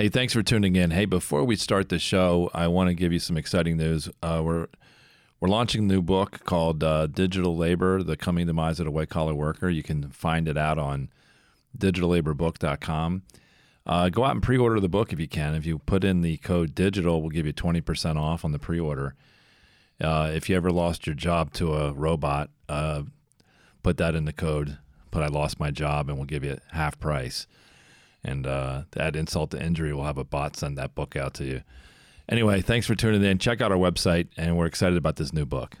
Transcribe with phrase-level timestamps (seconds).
[0.00, 0.92] Hey, thanks for tuning in.
[0.92, 4.08] Hey, before we start the show, I want to give you some exciting news.
[4.22, 4.68] Uh, we're
[5.40, 9.10] we're launching a new book called uh, Digital Labor: The Coming Demise of the White
[9.10, 9.68] Collar Worker.
[9.68, 11.10] You can find it out on
[11.76, 13.24] digitallaborbook.com.
[13.84, 15.54] Uh, go out and pre-order the book if you can.
[15.54, 19.14] If you put in the code digital, we'll give you 20% off on the pre-order.
[20.00, 23.02] Uh, if you ever lost your job to a robot, uh,
[23.82, 24.78] put that in the code.
[25.10, 27.46] Put I lost my job, and we'll give you half price.
[28.22, 31.34] And uh, to add insult to injury, we'll have a bot send that book out
[31.34, 31.62] to you.
[32.28, 33.38] Anyway, thanks for tuning in.
[33.38, 35.76] Check out our website, and we're excited about this new book.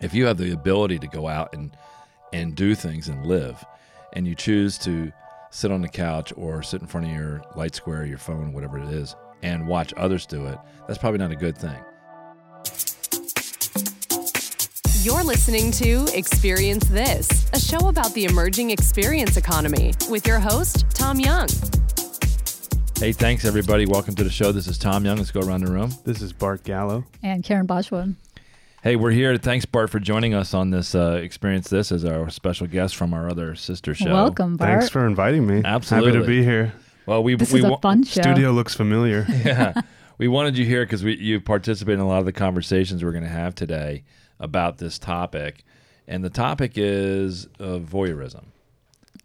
[0.00, 1.76] If you have the ability to go out and
[2.32, 3.64] and do things and live,
[4.12, 5.12] and you choose to
[5.50, 8.78] sit on the couch or sit in front of your light square, your phone, whatever
[8.78, 11.78] it is, and watch others do it, that's probably not a good thing.
[15.06, 20.84] You're listening to Experience This, a show about the emerging experience economy with your host,
[20.94, 21.46] Tom Young.
[22.98, 23.86] Hey, thanks everybody.
[23.86, 24.50] Welcome to the show.
[24.50, 25.18] This is Tom Young.
[25.18, 25.92] Let's go around the room.
[26.02, 27.04] This is Bart Gallo.
[27.22, 28.16] And Karen Boschwood.
[28.82, 29.36] Hey, we're here.
[29.36, 33.14] Thanks, Bart, for joining us on this uh, Experience This as our special guest from
[33.14, 34.12] our other sister show.
[34.12, 34.70] Welcome, Bart.
[34.72, 35.62] Thanks for inviting me.
[35.64, 36.14] Absolutely.
[36.14, 36.72] Happy to be here.
[37.06, 38.22] Well, we This we is a wa- fun show.
[38.22, 39.24] Studio looks familiar.
[39.44, 39.82] yeah,
[40.18, 43.12] we wanted you here because we you participate in a lot of the conversations we're
[43.12, 44.02] going to have today
[44.38, 45.64] about this topic,
[46.06, 48.44] and the topic is uh, voyeurism,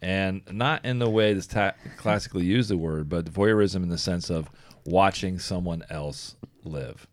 [0.00, 3.98] and not in the way that's ta- classically used the word, but voyeurism in the
[3.98, 4.50] sense of
[4.84, 7.06] watching someone else live.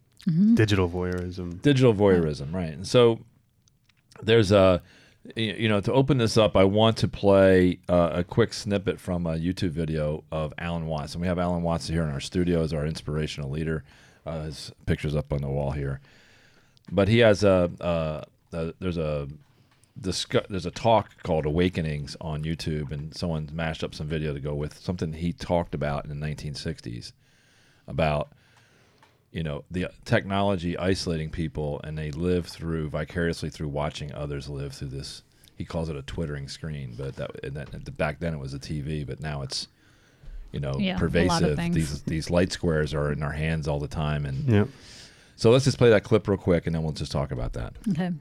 [0.55, 1.61] Digital voyeurism.
[1.61, 2.73] digital voyeurism, right?
[2.73, 3.19] And so
[4.21, 4.81] there's a
[5.35, 9.25] you know to open this up, I want to play uh, a quick snippet from
[9.25, 12.61] a YouTube video of Alan Watts, and we have Alan Watts here in our studio
[12.63, 13.83] as our inspirational leader.
[14.25, 16.01] Uh, his pictures up on the wall here,
[16.91, 18.23] but he has a, uh
[18.53, 19.27] a there's a
[19.99, 24.39] discu- there's a talk called Awakenings on YouTube, and someone mashed up some video to
[24.39, 27.11] go with something he talked about in the 1960s
[27.87, 28.29] about
[29.31, 34.73] you know the technology isolating people and they live through vicariously through watching others live
[34.73, 35.21] through this
[35.55, 38.59] he calls it a twittering screen but that, and that back then it was a
[38.59, 39.67] tv but now it's
[40.51, 43.67] you know Yeah, a lot of pervasive these these light squares are in our hands
[43.67, 44.67] all the time and Yep.
[45.39, 47.73] So let's just play that clip real quick and then we'll just talk about that
[47.91, 48.11] Okay.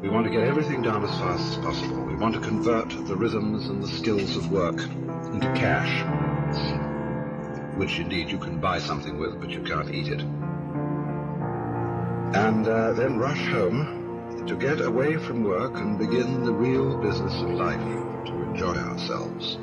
[0.00, 2.04] We want to get everything done as fast as possible.
[2.04, 6.04] We want to convert the rhythms and the skills of work into cash,
[7.76, 10.20] which indeed you can buy something with, but you can't eat it.
[12.36, 17.34] And uh, then rush home to get away from work and begin the real business
[17.42, 17.80] of life,
[18.26, 19.56] to enjoy ourselves.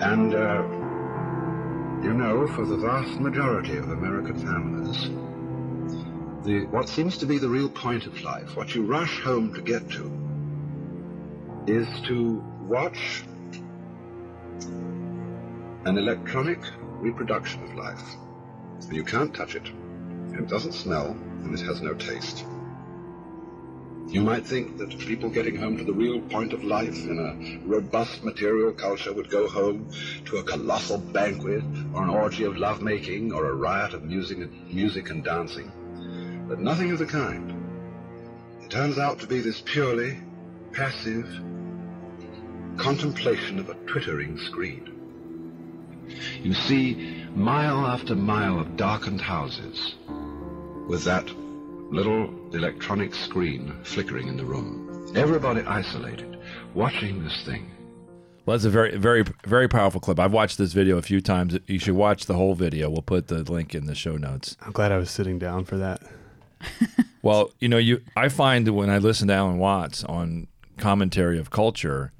[0.00, 0.62] And, uh,
[2.02, 5.10] you know, for the vast majority of American families,
[6.44, 9.62] the, what seems to be the real point of life, what you rush home to
[9.62, 10.10] get to,
[11.66, 13.22] is to watch
[15.84, 16.58] an electronic
[17.00, 18.02] reproduction of life.
[18.82, 19.70] And You can't touch it.
[20.32, 21.10] It doesn't smell,
[21.44, 22.44] and it has no taste.
[24.08, 27.66] You might think that people getting home to the real point of life in a
[27.66, 29.88] robust material culture would go home
[30.24, 31.62] to a colossal banquet
[31.94, 34.38] or an orgy of lovemaking or a riot of music,
[34.72, 35.70] music and dancing
[36.52, 37.50] but nothing of the kind.
[38.60, 40.18] It turns out to be this purely
[40.72, 41.26] passive
[42.76, 46.04] contemplation of a twittering screen.
[46.42, 49.94] You see mile after mile of darkened houses
[50.90, 51.26] with that
[51.90, 55.10] little electronic screen flickering in the room.
[55.16, 56.38] Everybody isolated,
[56.74, 57.70] watching this thing.
[58.44, 61.58] well that's a very very very powerful clip i've watched this video a few times
[61.66, 64.72] you should watch the whole video we'll put the link in the show notes I'm
[64.72, 66.02] glad I was sitting down for that.
[67.22, 71.38] Well, you know, you I find that when I listen to Alan Watts on commentary
[71.38, 72.10] of culture,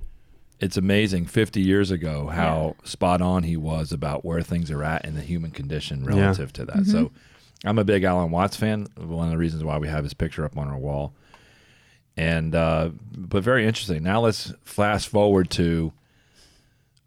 [0.60, 5.04] it's amazing 50 years ago how spot on he was about where things are at
[5.04, 6.86] in the human condition relative to that.
[6.86, 7.10] So
[7.64, 8.86] I'm a big Alan Watts fan.
[8.96, 11.14] One of the reasons why we have his picture up on our wall.
[12.16, 14.04] And uh, but very interesting.
[14.04, 15.92] Now let's fast forward to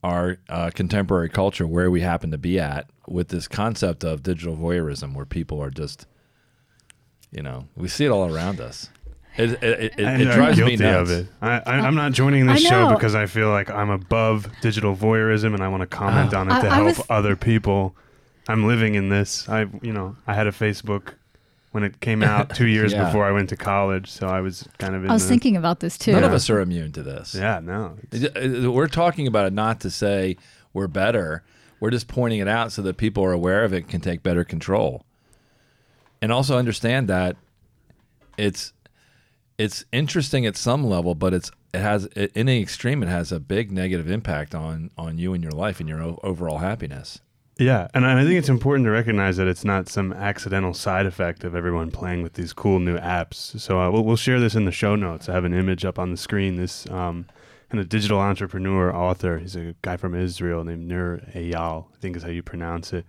[0.03, 4.57] our uh, contemporary culture where we happen to be at with this concept of digital
[4.57, 6.07] voyeurism where people are just
[7.35, 8.89] you know, we see it all around us.
[9.37, 11.11] It, it, it, it, And it I'm drives guilty me nuts.
[11.11, 11.27] of it.
[11.41, 15.53] I, I, I'm not joining this show because I feel like I'm above digital voyeurism
[15.53, 16.39] and I want to comment Oh.
[16.39, 17.95] on it I- to I help was- other people.
[18.47, 19.49] I'm living in this.
[19.49, 21.15] I, you know, I had a Facebook
[21.71, 23.03] when it came out two years Yeah.
[23.05, 25.57] before I went to college, so I was kind of in I was the, thinking
[25.57, 26.13] about this too.
[26.13, 27.35] None of us are immune to this.
[27.35, 27.97] Yeah, no.
[28.13, 30.37] It- it- We're talking about it not to say
[30.73, 31.43] we're better.
[31.81, 34.23] We're just pointing it out so that people are aware of it and can take
[34.23, 35.03] better control.
[36.25, 37.37] And also understand that
[38.35, 38.73] it's
[39.59, 43.39] it's interesting at some level, but it's it has in the extreme it has a
[43.39, 47.21] big negative impact on on you and your life and your o- overall happiness.
[47.59, 51.43] Yeah, and I think it's important to recognize that it's not some accidental side effect
[51.43, 53.59] of everyone playing with these cool new apps.
[53.61, 55.29] So uh, we'll, we'll share this in the show notes.
[55.29, 56.55] I have an image up on the screen.
[56.55, 57.27] This um,
[57.71, 59.37] a digital entrepreneur author.
[59.37, 63.05] He's a guy from Israel named Nir Eyal, I think is how you pronounce it.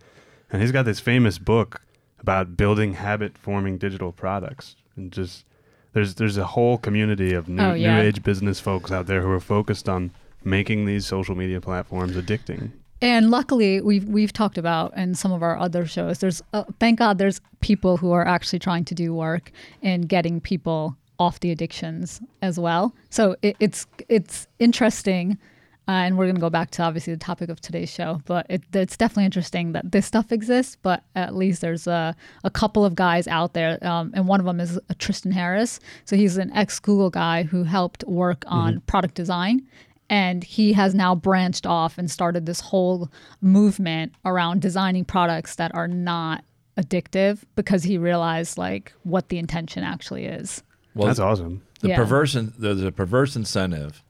[0.52, 1.80] And he's got this famous book
[2.26, 4.74] about building habit forming digital products.
[4.96, 5.44] And just
[5.92, 7.96] there's there's a whole community of new, Oh, yeah.
[8.00, 10.10] new age business folks out there who are focused on
[10.44, 12.70] making these social media platforms addicting.
[13.00, 16.18] And luckily, we've we've talked about in some of our other shows.
[16.18, 19.52] There's uh, thank God there's people who are actually trying to do work
[19.82, 22.92] in getting people off the addictions as well.
[23.10, 25.38] So it, it's it's interesting,
[25.88, 28.20] uh, and we're gonna go back to obviously the topic of today's show.
[28.26, 30.76] But it, it's definitely interesting that this stuff exists.
[30.82, 34.46] But at least there's a a couple of guys out there, um, and one of
[34.46, 35.80] them is uh, Tristan Harris.
[36.04, 39.62] So he's an ex Google guy who helped work on product design
[40.08, 43.10] and he has now branched off and started this whole
[43.40, 46.44] movement around designing products that are not
[46.78, 50.62] addictive because he realized like what the intention actually is.
[50.94, 51.62] Well, That's awesome.
[51.80, 51.96] the Yeah.
[51.96, 54.02] perverse there's a perverse incentive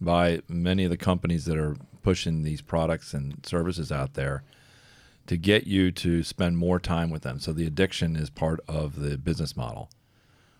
[0.00, 4.42] by many of the companies that are pushing these products and services out there
[5.26, 7.38] to get you to spend more time with them.
[7.38, 9.90] So the addiction is part of the business model,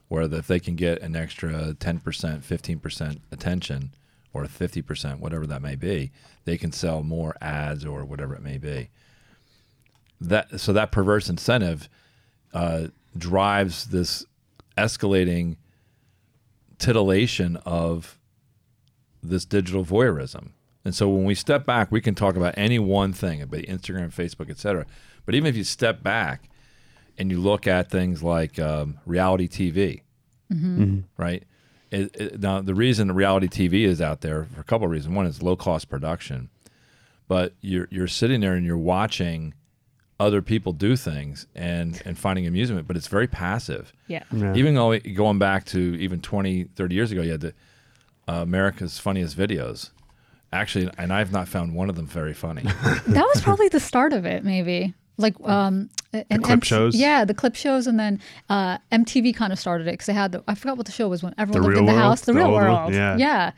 [0.09, 3.91] where if they can get an extra 10%, 15% attention,
[4.35, 6.11] or 50%, whatever that may be,
[6.45, 8.91] they can sell more ads or whatever it may be.
[10.21, 11.89] That so that perverse incentive
[12.53, 14.25] uh, drives this
[14.77, 15.57] escalating
[16.79, 18.19] titillation of
[19.29, 20.51] this digital voyeurism.
[20.85, 24.13] And so when we step back, we can talk about any one thing, about Instagram,
[24.15, 24.85] Facebook, etc.
[25.25, 26.51] But even if you step back
[27.17, 30.03] and you look at things like um, reality TV,
[31.17, 31.43] right?
[31.91, 35.15] It, it, now, the reason reality TV is out there for a couple of reasons.
[35.15, 36.51] One is low cost production,
[37.29, 39.55] but you're you're sitting there and you're watching
[40.21, 43.93] other people do things and and finding amusement, but it's very passive.
[44.09, 44.25] Yeah.
[44.33, 44.55] Yeah.
[44.55, 47.55] Even though going back to even 20, 30 years ago, you had the
[48.29, 49.91] uh, America's Funniest Videos.
[50.53, 52.63] Actually, and I've not found one of them very funny.
[53.09, 54.95] That was probably the start of it, maybe.
[55.17, 56.95] Like um, and clip shows?
[56.97, 60.33] Yeah, the clip shows, and then uh, MTV kind of started it because they had
[60.33, 62.03] the I forgot what the show was when everyone The lived in the World?
[62.03, 62.21] house.
[62.23, 62.65] The, The real old one?
[62.65, 62.95] world.
[62.95, 63.17] Yeah.
[63.17, 63.51] yeah.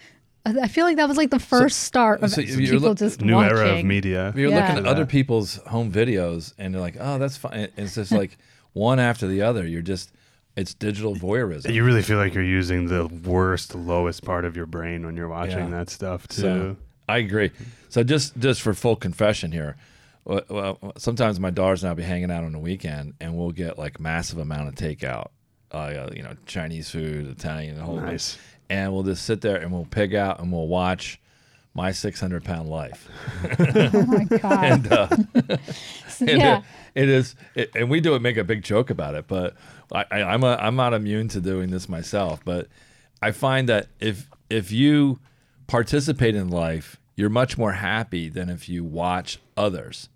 [0.46, 2.98] I I feel like that was like the first start of so you're people look-
[2.98, 3.56] just New watching.
[3.58, 4.32] era of media.
[4.36, 4.60] You're Yeah.
[4.66, 8.36] looking at other people's home videos, and you're like, "Oh, that's fine." It's just like
[8.74, 9.66] one after the other.
[9.66, 10.12] You're just,
[10.56, 11.73] it's digital voyeurism.
[11.73, 15.29] You really feel like you're using the worst, lowest part of your brain when you're
[15.29, 15.69] watching Yeah.
[15.70, 16.41] that stuff too.
[16.41, 16.76] So
[17.08, 17.50] I agree.
[17.88, 19.76] So just just for full confession here,
[20.25, 23.53] well, well, sometimes my daughters and I'll be hanging out on the weekend, and we'll
[23.53, 25.29] get like massive amount of takeout,
[25.70, 28.37] uh, you know, Chinese food, Italian, the whole Nice.
[28.69, 31.20] and we'll just sit there and we'll pig out and we'll watch
[31.76, 33.08] my 600 pound life.
[33.61, 34.64] Oh my god!
[34.64, 35.08] And, uh,
[36.20, 36.58] and yeah.
[36.94, 39.26] it, it is, it, and we do it, make a big joke about it.
[39.28, 39.55] But
[39.93, 42.40] I, I, I'm a, I'm not immune to doing this myself.
[42.44, 42.69] But
[43.23, 45.20] I find that if if you
[45.67, 50.08] participate in life, you're much more happy than if you watch others.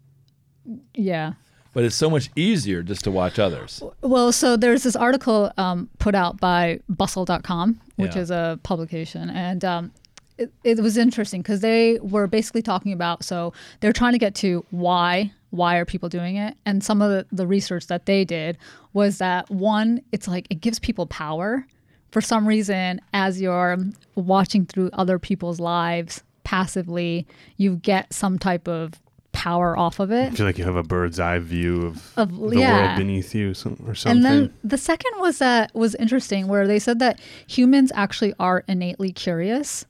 [0.94, 1.34] yeah.
[1.72, 3.80] But it's so much easier just to watch others.
[4.00, 8.22] Well, so there's this article um, put out by Bustle.com, which Yeah.
[8.22, 9.92] is a publication, and um,
[10.40, 13.22] it, it was interesting because they were basically talking about.
[13.24, 17.10] So they're trying to get to why why are people doing it, and some of
[17.10, 18.56] the, the research that they did
[18.92, 21.66] was that one, it's like it gives people power.
[22.12, 23.76] For some reason, as you're
[24.14, 28.94] watching through other people's lives passively, you get some type of
[29.32, 30.32] power off of it.
[30.32, 32.86] I feel like you have a bird's eye view of, Of- the yeah.
[32.86, 34.16] world beneath you some, or something.
[34.18, 38.64] And then the second was that was interesting, where they said that humans actually are
[38.68, 39.84] innately curious,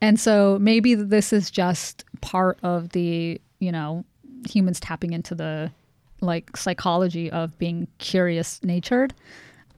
[0.00, 4.04] and so maybe this is just part of the you know
[4.48, 5.70] humans tapping into the
[6.20, 9.14] like psychology of being curious natured.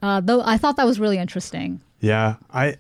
[0.02, 1.80] Uh, though I thought that was really interesting.
[2.00, 2.76] Yeah, I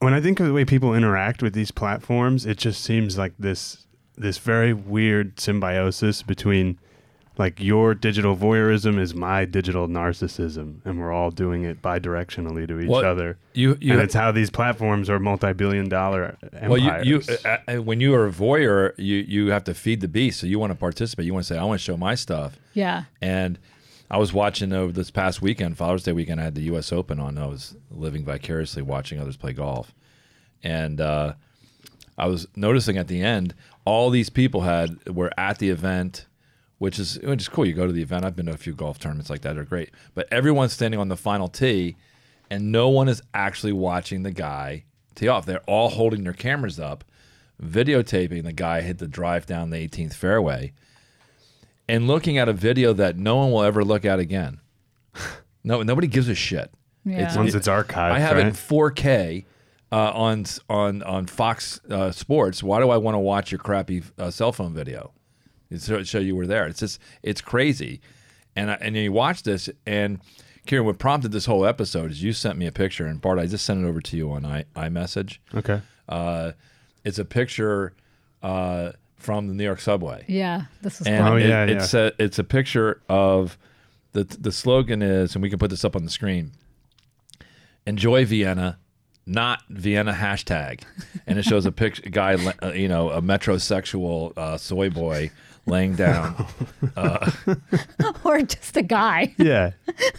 [0.00, 3.32] when I think of the way people interact with these platforms, it just seems like
[3.38, 6.78] this this very weird symbiosis between
[7.38, 12.80] like your digital voyeurism is my digital narcissism, and we're all doing it bi-directionally to
[12.80, 13.38] each Well, other.
[13.52, 16.68] You, you, and it's how these platforms are multi-billion-dollar empires.
[16.68, 20.00] Well, you, you uh, uh, when you are a voyeur, you you have to feed
[20.00, 20.40] the beast.
[20.40, 21.26] So you want to participate.
[21.26, 23.04] You want to say, "I want to show my stuff." Yeah.
[23.20, 23.58] And
[24.10, 26.40] I was watching over this past weekend, Father's Day weekend.
[26.40, 26.92] I had the U.S.
[26.92, 27.38] Open on.
[27.38, 29.94] I was living vicariously watching others play golf,
[30.62, 31.34] and uh,
[32.16, 36.26] I was noticing at the end, all these people had were at the event,
[36.78, 37.66] which is which is cool.
[37.66, 38.24] You go to the event.
[38.24, 39.54] I've been to a few golf tournaments like that.
[39.54, 41.96] They're great, but everyone's standing on the final tee,
[42.50, 45.46] and no one is actually watching the guy tee off.
[45.46, 47.04] They're all holding their cameras up,
[47.62, 50.72] videotaping the guy hit the drive down the 18th fairway
[51.88, 54.60] and looking at a video that no one will ever look at again.
[55.64, 56.70] No, nobody gives a shit.
[57.04, 57.34] Yeah.
[57.36, 58.46] Once it's archived, I have right?
[58.46, 59.44] it in 4K
[59.90, 62.62] uh, on on on Fox uh, Sports.
[62.62, 65.10] Why do I want to watch your crappy uh, cell phone video?
[65.70, 66.66] It's to show you were there.
[66.66, 68.00] It's just it's crazy,
[68.54, 70.20] and I, and you watch this and.
[70.66, 73.46] Kieran, what prompted this whole episode is you sent me a picture, and Bart, I
[73.46, 75.38] just sent it over to you on i iMessage.
[75.54, 75.80] okay.
[76.08, 76.52] Uh,
[77.04, 77.92] it's a picture
[78.42, 80.24] uh, from the New York subway.
[80.26, 81.28] Yeah, this is And.
[81.28, 83.56] Oh, it- yeah, it's a it's a picture of
[84.10, 86.50] the the slogan is, and we can put this up on the screen.
[87.86, 88.78] Enjoy Vienna,
[89.24, 90.82] not Vienna hashtag,
[91.26, 95.30] and it shows a picture a guy, uh, you know, a metrosexual uh, soy boy
[95.66, 96.46] laying down.
[98.24, 99.34] or just a guy.
[99.38, 99.72] Yeah,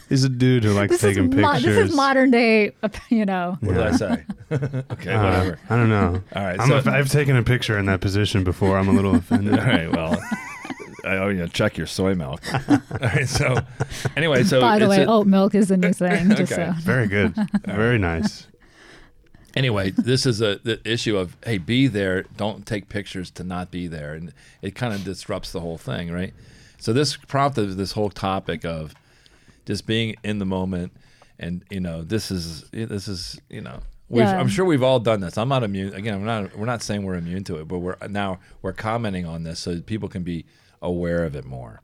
[0.09, 1.75] he's a dude who likes This is, taking mo- pictures.
[1.75, 2.71] this is modern day,
[3.09, 3.57] you know.
[3.61, 4.23] What did I say?
[4.51, 5.59] okay, Uh, whatever.
[5.69, 6.21] I don't know.
[6.35, 8.77] All right, I'm so- a, I've taken a picture in that position before.
[8.77, 9.57] I'm a little offended.
[9.59, 10.21] All right, well.
[11.05, 12.41] I owe you to check your soy milk.
[12.69, 13.55] All right, so
[14.17, 16.31] anyway, so By the it's way, a- oat milk is the new thing.
[16.35, 16.71] Just Okay.
[16.75, 16.81] so.
[16.81, 17.33] Very good.
[17.65, 18.45] Very nice.
[19.57, 22.23] Anyway, this is a the issue of hey, be there.
[22.37, 26.11] Don't take pictures to not be there, and it kind of disrupts the whole thing,
[26.11, 26.33] right?
[26.77, 28.93] So this prompted this whole topic of
[29.65, 30.93] just being in the moment,
[31.39, 33.79] and you know, this is this is you know.
[34.09, 34.39] Yeah.
[34.39, 35.37] I'm sure we've all done this.
[35.37, 35.93] I'm not immune.
[35.93, 36.57] Again, I'm not.
[36.57, 39.81] We're not saying we're immune to it, but we're now we're commenting on this so
[39.81, 40.45] people can be
[40.81, 41.81] aware of it more.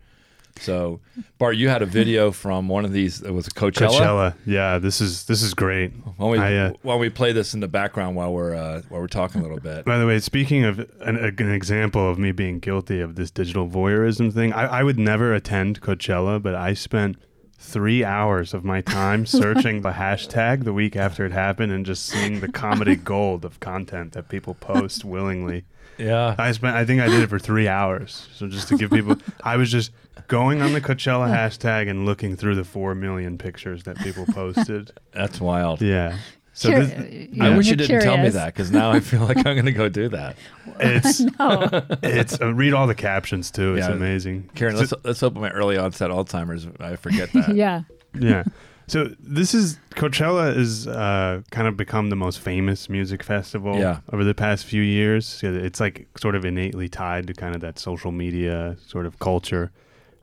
[0.60, 1.02] So,
[1.40, 3.22] Bart, you had a video from one of these.
[3.22, 4.00] It was Coachella.
[4.00, 4.36] Coachella.
[4.46, 5.92] Yeah, this is this is great.
[5.92, 8.56] Why don't we, I, uh, why don't we play this in the background while we're
[8.56, 9.86] uh, while we're talking a little bit?
[9.86, 13.68] By the way, speaking of an, an example of me being guilty of this digital
[13.68, 17.18] voyeurism thing, I, I would never attend Coachella, but I spent
[17.58, 22.06] three hours of my time searching the hashtag the week after it happened and just
[22.06, 25.64] seeing the comedy gold of content that people post willingly.
[25.98, 26.36] Yeah.
[26.38, 28.28] I spent, I think I did it for three hours.
[28.34, 29.92] So just to give people, I was just
[30.28, 34.92] going on the Coachella hashtag and looking through the four million pictures that people posted.
[35.12, 35.82] That's wild.
[35.82, 36.18] Yeah.
[36.56, 39.38] So Cur- this, I wish you didn't tell me that because now I feel like
[39.38, 40.36] I'm going to go do that.
[40.80, 41.68] it's No.
[42.04, 43.76] it's uh, read all the captions too.
[43.76, 43.94] It's Yeah.
[43.94, 44.50] amazing.
[44.54, 46.68] Karen, So- let's let's hope my early onset Alzheimer's.
[46.80, 47.56] I forget that.
[47.56, 47.82] yeah.
[48.20, 48.44] yeah.
[48.88, 54.00] So this is Coachella is uh, kind of become the most famous music festival Yeah.
[54.12, 55.40] over the past few years.
[55.44, 59.72] It's like sort of innately tied to kind of that social media sort of culture.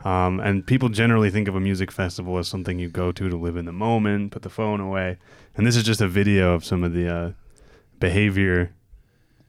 [0.05, 3.37] Um, and people generally think of a music festival as something you go to to
[3.37, 5.19] live in the moment, put the phone away.
[5.57, 7.31] And this is just a video of some of the uh,
[7.99, 8.73] behavior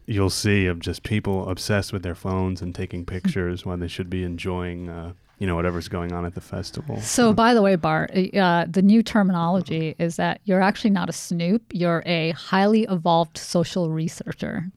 [0.06, 4.10] you'll see of just people obsessed with their phones and taking pictures when they should
[4.10, 7.02] be enjoying, uh, you know, whatever's going on at the festival.
[7.02, 11.14] So, by the way, Bart, uh, the new terminology is that you're actually not a
[11.14, 11.64] snoop.
[11.74, 14.72] You're a highly evolved social researcher.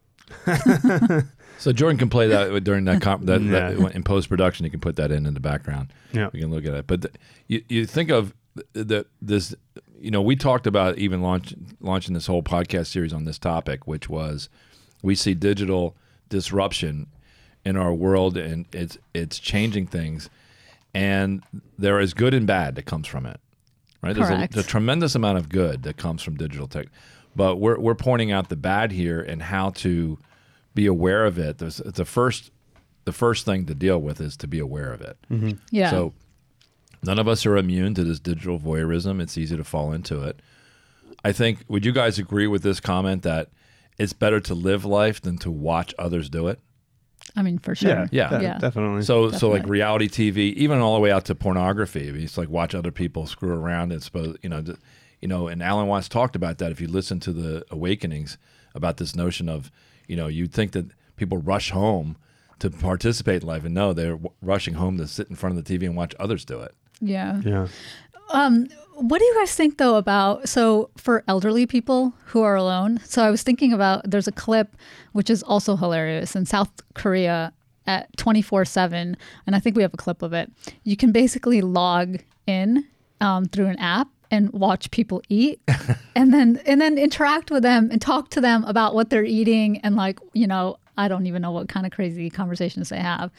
[1.56, 4.64] So Jordan can play that during that, comp- that, that in post production.
[4.64, 5.92] You can put that in in the background.
[6.12, 6.28] Yeah.
[6.32, 6.86] we can look at it.
[6.86, 7.10] But the,
[7.46, 8.34] you you think of
[8.72, 9.54] the, the this.
[9.98, 13.86] You know, we talked about even launch, launching this whole podcast series on this topic,
[13.86, 14.50] which was
[15.00, 15.96] we see digital
[16.28, 17.06] disruption
[17.64, 20.28] in our world, and it's it's changing things,
[20.94, 21.42] and
[21.78, 23.40] there is good and bad that comes from it.
[24.02, 24.56] Right, there's a, Correct.
[24.56, 26.88] a tremendous amount of good that comes from digital tech,
[27.34, 30.18] but we're we're pointing out the bad here and how to
[30.74, 31.58] be aware of it.
[31.58, 32.50] There's, the first
[33.04, 35.16] the first thing to deal with is to be aware of it.
[35.30, 35.52] Mm-hmm.
[35.70, 35.90] Yeah.
[35.90, 36.12] So
[37.02, 39.22] none of us are immune to this digital voyeurism.
[39.22, 40.40] It's easy to fall into it.
[41.24, 43.48] I think would you guys agree with this comment that
[43.98, 46.60] it's better to live life than to watch others do it?
[47.36, 47.90] I mean, for sure.
[47.90, 48.28] Yeah, Yeah.
[48.38, 48.58] de- Yeah.
[48.58, 49.02] definitely.
[49.02, 52.08] So so like reality TV, even all the way out to pornography.
[52.08, 54.78] I mean, it's like watch other people screw around and suppose you know, th-
[55.20, 55.48] you know.
[55.48, 56.70] And Alan Watts talked about that.
[56.70, 58.38] If you listen to the Awakenings
[58.74, 59.70] about this notion of,
[60.06, 62.16] you know, you'd think that people rush home
[62.60, 65.64] to participate in life, and no, they're w- rushing home to sit in front of
[65.64, 66.72] the TV and watch others do it.
[67.00, 67.40] Yeah.
[67.44, 67.66] yeah,
[68.30, 73.00] um, What do you guys think though about so for elderly people who are alone?
[73.04, 74.76] So I was thinking about there's a clip
[75.12, 77.52] which is also hilarious in South Korea
[77.86, 80.50] at 24/7 and I think we have a clip of it.
[80.84, 82.86] You can basically log in
[83.20, 85.60] um, through an app and watch people eat
[86.14, 89.78] and then and then interact with them and talk to them about what they're eating
[89.78, 93.32] and like, you know, I don't even know what kind of crazy conversations they have.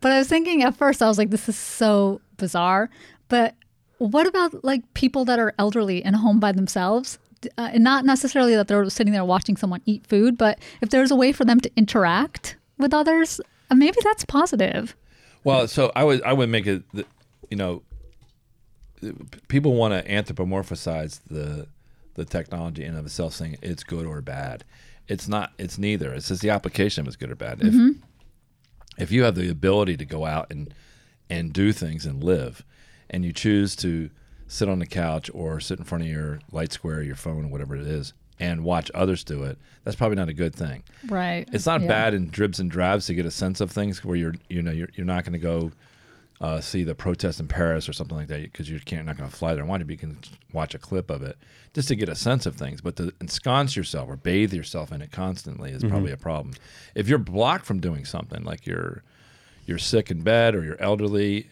[0.00, 2.90] But I was thinking at first, I was like, this is so bizarre.
[3.28, 3.54] But
[3.98, 7.18] what about like people that are elderly and home by themselves?
[7.56, 11.12] Uh, and not necessarily that they're sitting there watching someone eat food, but if there's
[11.12, 13.40] a way for them to interact with others,
[13.70, 14.96] uh, maybe that's positive.
[15.44, 16.82] Well, so I would I would make it,
[17.48, 17.82] you know,
[19.46, 21.68] people want to anthropomorphize the
[22.14, 24.64] the technology in of itself, saying it's good or bad.
[25.06, 25.52] It's not.
[25.58, 26.12] It's neither.
[26.12, 27.60] It's just the application of it's good or bad.
[27.62, 27.74] If
[28.98, 30.74] if you have the ability to go out and
[31.30, 32.64] and do things and live,
[33.10, 34.10] and you choose to
[34.46, 37.76] sit on the couch or sit in front of your light square, your phone, whatever
[37.76, 40.82] it is, and watch others do it, that's probably not a good thing.
[41.08, 41.48] Right.
[41.52, 41.88] It's not Yeah.
[41.88, 44.70] bad in dribs and drabs to get a sense of things where you're you know
[44.70, 45.72] you're, you're not going to go
[46.40, 49.28] uh, see the protest in Paris or something like that because you can't not going
[49.28, 49.86] to fly there and watch it.
[49.86, 50.18] But you can
[50.52, 51.36] watch a clip of it
[51.74, 52.80] just to get a sense of things.
[52.80, 56.54] But to ensconce yourself or bathe yourself in it constantly is probably a problem.
[56.94, 59.02] If you're blocked from doing something like you're
[59.66, 61.48] you're sick in bed or you're elderly,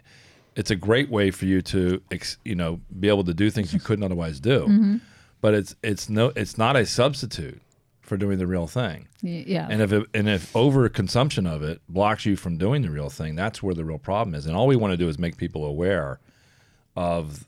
[0.57, 3.73] it's a great way for you to ex, you know be able to do things
[3.73, 4.67] you couldn't otherwise do.
[4.77, 4.97] Mm-hmm.
[5.43, 7.61] But it's it's no it's not a substitute
[8.01, 9.07] for doing the real thing.
[9.21, 9.69] Yeah.
[9.71, 13.37] And if it, and if overconsumption of it blocks you from doing the real thing,
[13.37, 14.47] that's where the real problem is.
[14.47, 16.21] And all we want to do is make people aware
[16.97, 17.45] of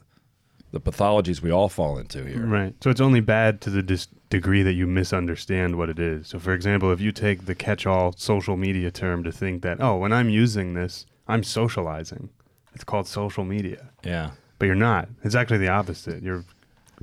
[0.70, 2.44] the pathologies we all fall into here.
[2.44, 2.74] Right.
[2.82, 6.28] So it's only bad to the dis- degree that you misunderstand what it is.
[6.28, 9.80] So, for example, if you take the catch all social media term to think that,
[9.80, 12.30] oh, when I'm using this, I'm socializing,
[12.74, 13.88] it's called social media.
[14.04, 14.30] Yeah.
[14.58, 15.08] But you're not.
[15.24, 16.22] It's actually the opposite.
[16.22, 16.44] You're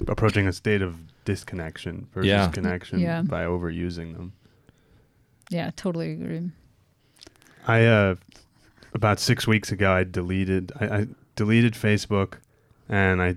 [0.08, 2.50] approaching a state of disconnection versus Yeah.
[2.50, 3.22] connection Yeah.
[3.22, 4.34] by overusing them.
[5.50, 6.52] yeah, totally agree.
[7.68, 8.16] I uh
[8.94, 12.36] about six weeks ago I deleted I, I deleted Facebook
[12.90, 13.36] and I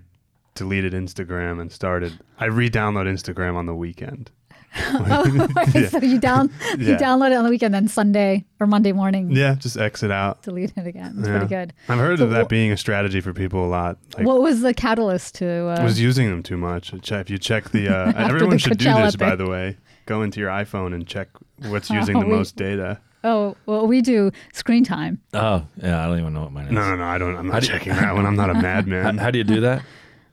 [0.55, 4.31] deleted Instagram and started I re-download Instagram on the weekend.
[5.91, 9.55] so you down you download it on the weekend, then Sunday or Monday morning, Yeah,
[9.55, 10.43] just exit out.
[10.43, 11.15] delete it again.
[11.19, 11.39] It's Yeah.
[11.39, 11.73] pretty good.
[11.89, 13.99] I've heard So of that wha- being a strategy for people a lot.
[14.17, 15.47] Like what was the catalyst to?
[15.69, 16.93] Uh, was using them too much.
[16.93, 19.77] If you check the, uh, everyone the should do Coachella this, by the way.
[20.07, 21.29] Go into your iPhone and check
[21.67, 22.99] what's using Oh, the we- most data.
[23.25, 25.21] oh, well, we do screen time.
[25.35, 26.03] Oh, yeah.
[26.05, 26.73] I don't even know what mine is.
[26.73, 27.05] No, no, no.
[27.05, 27.37] I don't.
[27.37, 28.25] I'm not do you- checking that one.
[28.27, 29.19] I'm not a madman.
[29.19, 29.83] how do you do that?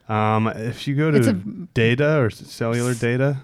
[0.08, 1.34] Um, if you go to a-
[1.74, 3.38] data or cellular data,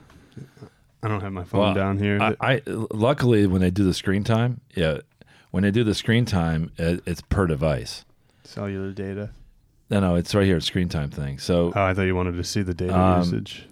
[1.03, 2.19] I don't have my phone Well, down here.
[2.21, 4.99] I, I luckily when they do the screen time, yeah,
[5.51, 8.05] when they do the screen time, it, it's per device.
[8.43, 9.31] cellular data.
[9.89, 11.37] No, no, it's right here, screen time thing.
[11.39, 13.65] So Oh, I thought you wanted to see the data Um, usage.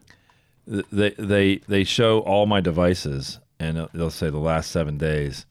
[0.68, 5.46] they they they show all my devices and they'll- they'll say the last seven days.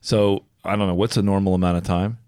[0.00, 2.18] So I don't know what's a normal amount of time.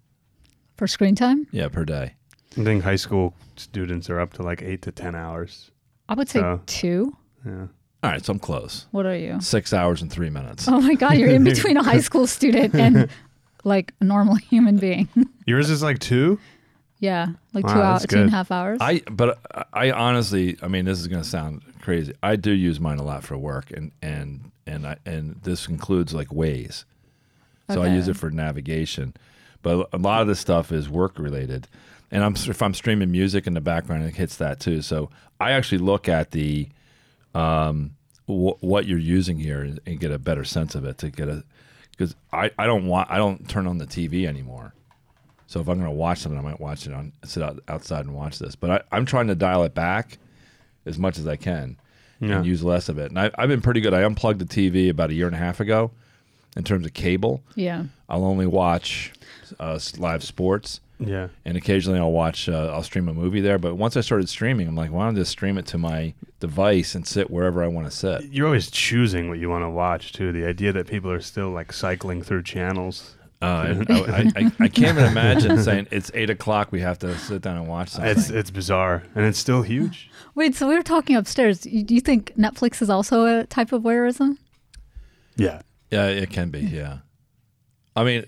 [0.77, 2.15] For screen time, Yeah, per day.
[2.57, 5.71] I think high school students are up to like eight to ten hours.
[6.09, 7.17] I would say So- two.
[7.45, 7.67] Yeah.
[8.03, 8.87] All right, so I'm close.
[8.93, 9.41] What are you?
[9.41, 10.69] Six hours and three minutes.
[10.69, 13.11] Oh my God, you're in between a high school student and
[13.65, 15.09] like a normal human being.
[15.47, 16.39] Yours is like two.
[17.01, 18.79] yeah, like Wow, two hours, that's two and a half hours.
[18.81, 19.39] I but
[19.73, 22.13] I honestly, I mean, this is going to sound crazy.
[22.23, 26.15] I do use mine a lot for work, and and and I and this includes
[26.15, 26.85] like Waze.
[27.71, 27.95] So I Okay.
[27.97, 29.13] use it for navigation,
[29.63, 31.67] but a lot of this stuff is work related.
[32.13, 34.83] And I'm if I'm streaming music in the background, it hits that too.
[34.83, 36.69] So I actually look at the
[37.39, 37.93] um,
[38.27, 41.29] wh- what you're using here and, and get a better sense of it to get
[41.29, 41.45] a
[41.93, 44.75] because I, I don't want I don't turn on the TV anymore.
[45.47, 48.05] So if I'm going to watch something, I might watch it on sit out, outside
[48.05, 48.55] and watch this.
[48.55, 50.19] But I, I'm trying to dial it back
[50.85, 51.79] as much as I can
[52.21, 52.37] Yeah.
[52.39, 53.11] and use less of it.
[53.11, 53.95] And I, I've been pretty good.
[53.95, 55.91] I unplugged the TV about a year and a half ago.
[56.57, 57.85] In terms of cable, yeah.
[58.09, 59.13] I'll only watch
[59.61, 61.29] uh, live sports, Yeah.
[61.45, 62.49] and occasionally I'll watch.
[62.49, 63.59] Uh, I'll stream a movie there.
[63.59, 66.15] But once I started streaming, I'm like, why don't I just stream it to my
[66.41, 68.25] device and sit wherever I want to sit?
[68.33, 70.33] You're always choosing what you want to watch too.
[70.33, 73.15] The idea that people are still like cycling through channels.
[73.41, 73.45] Uh,
[73.89, 76.73] I, I, I, I can't even imagine saying it's eight o'clock.
[76.73, 78.11] We have to sit down and watch something.
[78.11, 80.11] It's it's bizarre and it's still huge.
[80.35, 81.65] Wait, so we were talking upstairs.
[81.65, 84.39] You- Do you think Netflix is also a type of voyeurism?
[85.37, 85.63] Yeah.
[85.93, 86.61] Yeah, it can be.
[86.61, 86.99] Yeah,
[87.95, 88.27] I mean,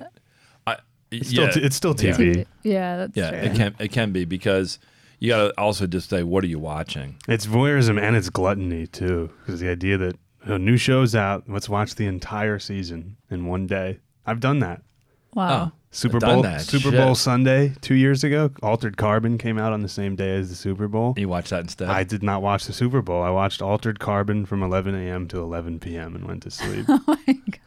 [1.12, 2.12] I It's still yeah, t- it's still Yeah.
[2.12, 2.46] TV.
[2.62, 3.38] Yeah, that's yeah, true.
[3.40, 4.78] it can it can be because
[5.18, 7.16] you got to also just say what are you watching?
[7.28, 11.68] It's voyeurism and it's gluttony too, because the idea that a new show's out, let's
[11.68, 13.98] watch the entire season in one day.
[14.26, 14.82] I've done that.
[15.34, 15.72] Wow.
[15.72, 16.60] Oh, Super Bowl that.
[16.62, 16.94] Super Shit.
[16.98, 18.50] Bowl Sunday two years ago.
[18.62, 21.14] Altered Carbon came out on the same day as the Super Bowl.
[21.16, 21.88] You watch that instead.
[21.88, 23.22] I did not watch the Super Bowl.
[23.22, 25.26] I watched Altered Carbon from 11 a.m.
[25.28, 26.14] to 11 p.m.
[26.14, 26.86] and went to sleep.
[26.88, 27.58] Oh my God.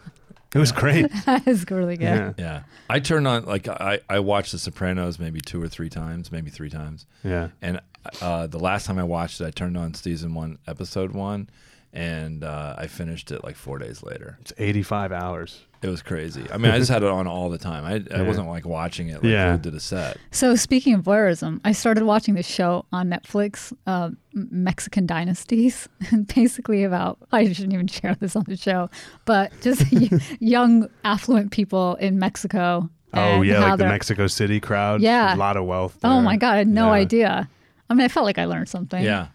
[0.53, 1.05] It was great.
[1.27, 2.03] it was really good.
[2.05, 5.89] Yeah, yeah, I turn on like I I watched The Sopranos maybe two or three
[5.89, 7.05] times, maybe three times.
[7.23, 7.49] yeah.
[7.61, 7.79] And
[8.21, 11.49] uh, the last time I watched it, I turned on season one, episode one,
[11.93, 14.37] and uh, I finished it like four days later.
[14.41, 15.61] It's 85 hours.
[15.83, 16.45] It was crazy.
[16.51, 17.83] I mean, I just had it on all the time.
[17.83, 18.27] I, I Yeah.
[18.27, 19.51] wasn't like watching it like Yeah.
[19.51, 19.57] yeah.
[19.57, 20.17] did a set.
[20.31, 25.89] So speaking of voyeurism, I started watching this show on Netflix, uh, Mexican Dynasties,
[26.35, 28.89] basically about I shouldn't even share this on the show,
[29.25, 29.83] but just
[30.41, 32.89] young affluent people in Mexico.
[33.13, 35.01] Oh yeah, like the Mexico City crowd.
[35.01, 35.35] Yeah.
[35.35, 35.97] a lot of wealth.
[36.03, 36.91] Oh my god, I had no Yeah.
[36.93, 37.49] idea.
[37.89, 39.03] I mean, I felt like I learned something.
[39.03, 39.27] Yeah.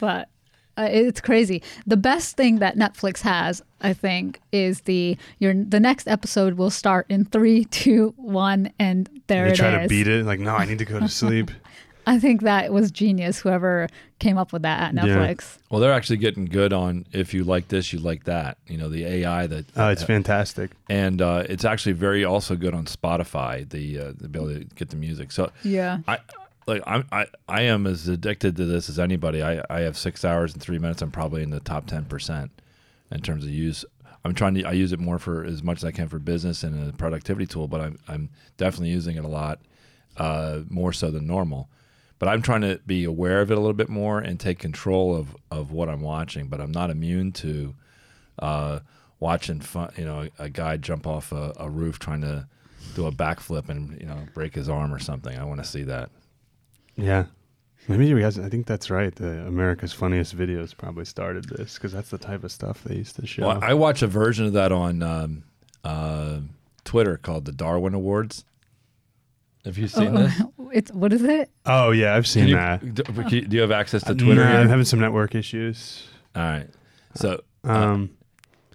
[0.00, 0.28] but
[0.78, 1.62] uh, it's crazy.
[1.86, 6.70] The best thing that Netflix has, I think, is the your the next episode will
[6.70, 9.58] start in three, two, one, and there it is.
[9.58, 10.24] They it try to beat it.
[10.24, 11.50] Like, no, I need to go to sleep.
[12.06, 13.38] I think that was genius.
[13.40, 13.86] Whoever
[14.18, 15.14] came up with that at Yeah.
[15.16, 15.58] Netflix.
[15.68, 18.56] Well, they're actually getting good on if you like this, you like that.
[18.66, 19.66] You know, the AI that.
[19.76, 20.70] Oh, it's fantastic.
[20.88, 23.68] and uh, it's actually very also good on Spotify.
[23.68, 25.32] The uh, the ability to get the music.
[25.32, 25.98] So Yeah.
[26.08, 26.18] I
[26.68, 29.42] like I'm, I I am as addicted to this as anybody.
[29.42, 31.02] I I have six hours and three minutes.
[31.02, 32.50] I'm probably in the top ten percent
[33.10, 33.84] in terms of use.
[34.24, 36.62] I'm trying to I use it more for as much as I can for business
[36.62, 39.60] and a productivity tool, but I'm I'm definitely using it a lot
[40.18, 41.68] uh, more so than normal.
[42.18, 45.16] But I'm trying to be aware of it a little bit more and take control
[45.16, 46.48] of of what I'm watching.
[46.48, 47.74] But I'm not immune to
[48.38, 48.80] uh,
[49.20, 52.46] watching fun, you know a guy jump off a, a roof trying to
[52.94, 55.38] do a backflip and you know break his arm or something.
[55.38, 56.10] I want to see that.
[56.98, 57.24] Yeah.
[57.88, 59.14] Maybe you guys, I think that's right.
[59.14, 63.16] The America's Funniest Videos probably started this because that's the type of stuff they used
[63.16, 63.46] to show.
[63.46, 65.44] Well, I watch a version of that on um,
[65.84, 66.40] uh,
[66.84, 68.44] Twitter called the Darwin Awards.
[69.64, 70.42] Have you seen this?
[70.72, 71.50] it's what is it?
[71.64, 72.94] oh, yeah, I've seen you- that.
[72.94, 73.02] do,
[73.34, 74.42] you- do you have access to Twitter?
[74.44, 74.60] Nah, here?
[74.60, 76.06] I'm having some network issues.
[76.36, 76.68] All right.
[77.14, 78.10] So, Um,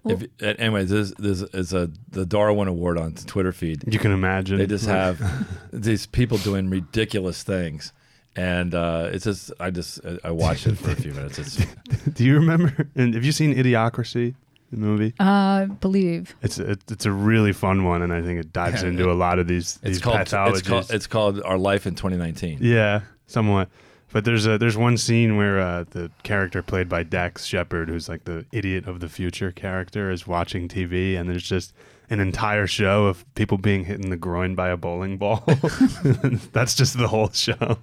[0.06, 3.84] if, uh, anyways, this, this is a the Darwin Award on the Twitter feed.
[3.92, 4.58] you can imagine.
[4.58, 5.20] They just have
[5.72, 7.92] these people doing ridiculous things,
[8.36, 11.38] and uh, it's just I just I watched it for a few minutes.
[11.38, 11.56] It's
[12.14, 12.88] Do you remember?
[12.94, 14.34] And have you seen Idiocracy,
[14.70, 15.14] the movie?
[15.20, 16.34] Uh, believe.
[16.42, 19.12] It's a, it's a really fun one, and I think it dives Yeah, into it-
[19.12, 20.58] a lot of these it's these called pathologies.
[20.58, 22.58] it's called it's called Our Life in 2019.
[22.60, 23.68] Yeah, somewhat.
[24.12, 28.08] But there's a there's one scene where uh, the character played by Dax Shepard, who's
[28.08, 31.72] like the idiot of the future character, is watching TV, and there's just
[32.10, 35.42] an entire show of people being hit in the groin by a bowling ball.
[36.52, 37.78] That's just the whole show.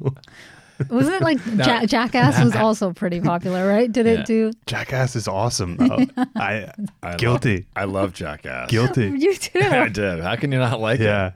[0.90, 3.92] Wasn't it like ja- Jackass was also pretty popular, right?
[3.92, 4.12] Did Yeah.
[4.14, 4.52] it do?
[4.66, 6.06] Jackass is awesome, though.
[6.36, 6.72] I
[7.04, 8.70] I guilty, Love, I love Jackass.
[8.72, 9.10] guilty.
[9.16, 9.60] You too.
[9.60, 10.22] I did.
[10.22, 11.04] How can you not like it?
[11.04, 11.32] Yeah.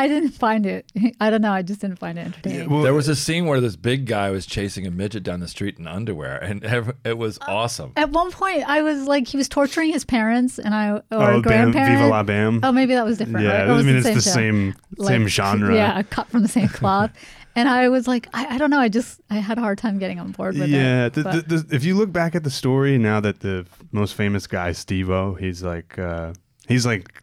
[0.00, 0.90] I didn't find it.
[1.20, 1.52] I don't know.
[1.52, 2.68] I just didn't find it entertaining.
[2.70, 5.48] Well, There was a scene where this big guy was chasing a midget down the
[5.48, 6.64] street in underwear, and
[7.04, 7.92] it was Uh, awesome.
[7.96, 11.42] At one point, I was like, he was torturing his parents and I or oh,
[11.42, 11.72] Bam.
[11.72, 12.60] Viva la Bam.
[12.62, 13.44] Oh, maybe that was different.
[13.46, 13.70] yeah, right?
[13.70, 14.30] I mean it it's the show?
[14.30, 15.74] same same Like, genre.
[15.74, 17.10] Yeah, cut from the same cloth.
[17.56, 18.78] and I was like, I, I don't know.
[18.80, 21.14] I just I had a hard time getting on board with yeah, it.
[21.14, 24.14] the, but- the, the, if you look back at the story now that the most
[24.14, 26.32] famous guy, Steve-O, he's like uh,
[26.68, 27.22] he's like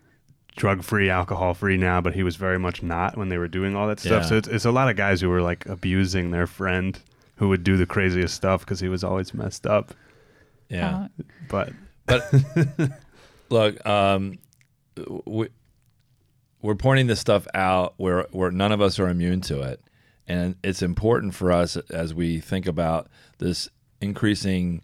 [0.57, 3.75] drug free, alcohol free now, but he was very much not when they were doing
[3.75, 4.23] all that stuff.
[4.23, 4.29] Yeah.
[4.29, 6.99] So it's, it's a lot of guys who were like abusing their friend
[7.37, 9.93] who would do the craziest stuff because he was always messed up.
[10.69, 11.07] Yeah, uh,
[11.47, 11.73] But
[12.05, 12.33] but
[13.49, 14.39] look, um,
[15.25, 15.47] we,
[16.61, 19.81] we're pointing this stuff out where where none of us are immune to it,
[20.27, 23.69] and it's important for us as we think about this
[24.01, 24.81] increasing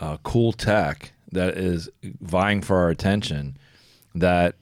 [0.00, 3.58] uh, cool tech that is vying for our attention.
[4.14, 4.54] That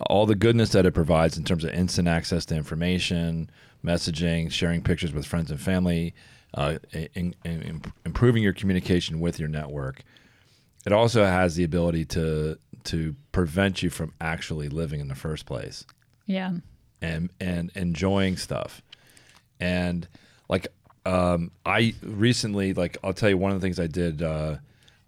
[0.00, 3.50] all the goodness that it provides in terms of instant access to information,
[3.84, 6.14] messaging, sharing pictures with friends and family,
[6.54, 10.02] uh, in, in, in- improving your communication with your network.
[10.86, 15.44] It also has the ability to to prevent you from actually living in the first
[15.44, 15.84] place
[16.24, 16.52] yeah.
[17.02, 18.80] and and enjoying stuff.
[19.60, 20.08] And
[20.48, 20.68] like
[21.04, 24.22] um, I recently, like I'll tell you one of the things I did.
[24.22, 24.56] Uh,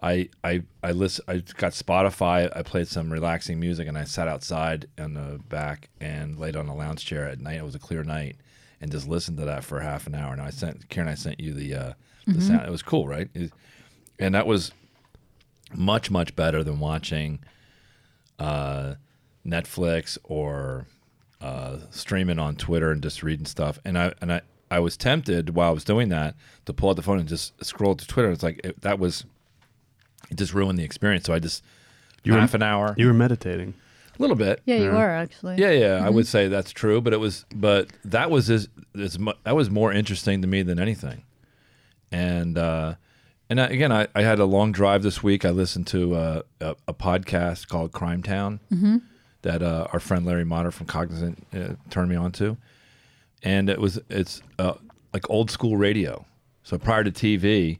[0.02, 1.24] I I I listen.
[1.28, 2.50] I got Spotify.
[2.56, 6.66] I played some relaxing music, and I sat outside in the back and laid on
[6.68, 7.56] a lounge chair at night.
[7.58, 8.36] It was a clear night,
[8.80, 10.32] and just listened to that for half an hour.
[10.32, 11.08] And I sent Karen.
[11.08, 11.92] I sent you the uh,
[12.26, 12.66] the sound.
[12.66, 13.28] It was cool, right?
[13.34, 13.52] It-
[14.18, 14.72] and that was
[15.74, 17.40] much much better than watching
[18.38, 18.94] uh,
[19.46, 20.86] Netflix or
[21.40, 23.78] uh, streaming on Twitter and just reading stuff.
[23.84, 26.34] And I and I, I was tempted while I was doing that
[26.66, 28.30] to pull out the phone and just scroll to Twitter.
[28.30, 29.24] It's like it, that was
[30.30, 31.24] it just ruined the experience.
[31.26, 31.62] So I just
[32.24, 33.74] You were- half an hour, you were meditating.
[34.18, 34.60] a little bit.
[34.64, 34.92] Yeah, you Yeah.
[34.92, 35.56] were actually.
[35.58, 39.18] Yeah, yeah, I would say that's true, but it was, but that was as, as
[39.18, 41.22] mu- that was more interesting to me than anything.
[42.10, 42.94] And uh,
[43.48, 45.44] and I, again, I, I had a long drive this week.
[45.44, 48.60] I listened to uh, a, a podcast called Crime Town
[49.42, 52.56] that uh, our friend Larry Motter from Cognizant uh, turned me on to,
[53.42, 54.74] and it was it's uh,
[55.12, 56.24] like old school radio.
[56.64, 57.78] So prior to TV,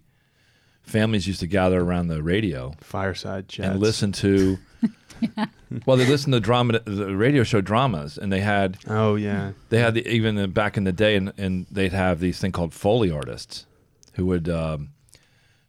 [0.82, 3.68] families used to gather around the radio Fireside chats.
[3.68, 4.58] and listen to.
[5.86, 9.52] Well, they listened to drama, the radio show dramas, and they had Oh yeah.
[9.70, 12.52] they had the, even the, back in the day, and, and they'd have these thing
[12.52, 13.64] called foley artists,
[14.14, 14.90] who would um,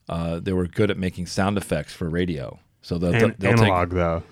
[0.10, 2.60] uh, they were good at making sound effects for radio.
[2.82, 4.24] So they'll, An- they'll analog take though.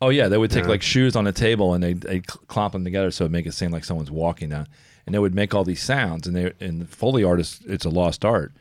[0.00, 0.70] oh yeah, they would take Yeah.
[0.70, 3.52] like shoes on a table and they they clomp them together so it make it
[3.52, 4.66] seem like someone's walking down,
[5.04, 6.26] and they would make all these sounds.
[6.26, 8.52] And they and foley artists, it's a lost art,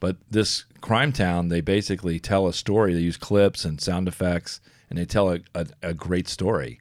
[0.00, 2.92] But this Crime Town, they basically tell a story.
[2.94, 6.80] They use clips and sound effects, and they tell a, a, a great story.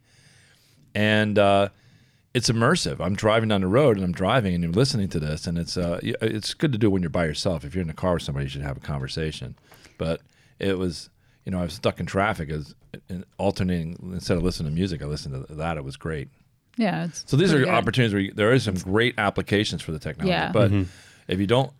[0.93, 1.69] And uh,
[2.33, 2.99] it's immersive.
[2.99, 5.77] I'm driving down the road and I'm driving and you're listening to this, and it's
[5.77, 7.63] uh, it's good to do when you're by yourself.
[7.65, 9.55] If you're in the car with somebody, you should have a conversation.
[9.97, 10.21] But
[10.59, 11.09] it was,
[11.45, 12.75] you know, I was stuck in traffic as
[13.09, 15.01] in alternating instead of listening to music.
[15.01, 15.77] I listened to that.
[15.77, 16.29] It was great.
[16.77, 17.05] Yeah.
[17.05, 17.69] It's So these are good.
[17.69, 20.31] opportunities where you, there is some great applications for the technology.
[20.31, 20.51] Yeah.
[20.51, 20.71] But
[21.29, 21.71] if you don't,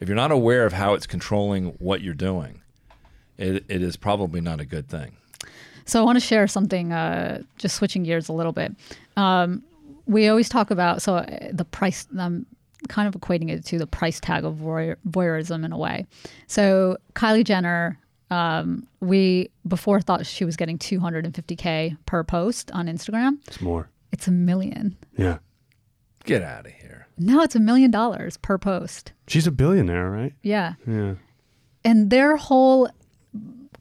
[0.00, 2.62] if you're not aware of how it's controlling what you're doing,
[3.38, 5.16] it, it is probably not a good thing.
[5.84, 8.74] So I want to share something, uh, just switching gears a little bit.
[9.16, 9.62] Um,
[10.06, 12.06] we always talk about so uh, the price.
[12.18, 12.46] I'm
[12.88, 16.06] kind of equating it to the price tag of voyeur- voyeurism in a way.
[16.46, 17.98] So Kylie Jenner,
[18.30, 23.38] um, we before thought she was getting 250k per post on Instagram.
[23.46, 23.88] It's more.
[24.12, 24.96] It's a million.
[25.16, 25.38] Yeah.
[26.26, 27.06] Get out of here.
[27.18, 29.12] No, it's a million dollars per post.
[29.26, 30.34] She's a billionaire, right?
[30.42, 30.74] Yeah.
[30.86, 31.14] Yeah.
[31.84, 32.90] and their whole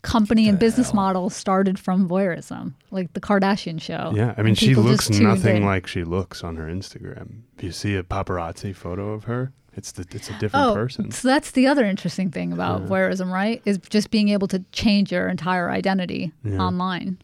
[0.03, 0.95] company and business hell?
[0.95, 4.11] model started from voyeurism, like the Kardashian show.
[4.15, 4.33] Yeah.
[4.37, 5.65] I mean, And she looks nothing in.
[5.65, 7.41] like she looks on her Instagram.
[7.57, 11.11] If you see a paparazzi photo of her, it's the it's a different Oh, person.
[11.11, 13.61] so that's the other interesting thing about voyeurism, right?
[13.65, 16.59] Is just being able to change your entire identity Yeah.
[16.59, 17.17] online.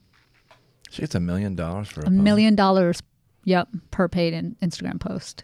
[0.89, 3.01] She gets a million dollars for a, A million dollars,
[3.43, 5.43] yep, per paid in Instagram post.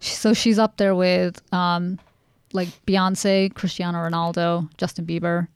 [0.00, 1.98] So she's up there with um,
[2.52, 5.48] like Beyonce, Cristiano Ronaldo, Justin Bieber.